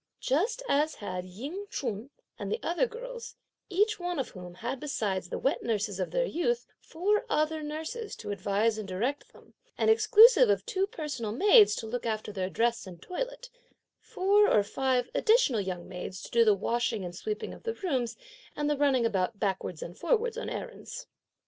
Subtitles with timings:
[0.19, 2.09] Just as had Ying Ch'un
[2.39, 3.35] and the other girls,
[3.69, 8.15] each one of whom had besides the wet nurses of their youth, four other nurses
[8.15, 12.49] to advise and direct them, and exclusive of two personal maids to look after their
[12.49, 13.51] dress and toilette,
[13.99, 18.17] four or five additional young maids to do the washing and sweeping of the rooms
[18.55, 21.05] and the running about backwards and forwards on errands.